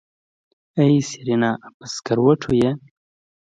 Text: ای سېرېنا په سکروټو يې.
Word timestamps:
ای 0.79 0.91
سېرېنا 1.09 1.51
په 1.77 1.85
سکروټو 1.93 2.51
يې. 2.61 2.71